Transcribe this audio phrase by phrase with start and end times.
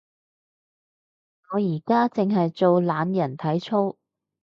[1.51, 3.97] 我而家淨係做懶人體操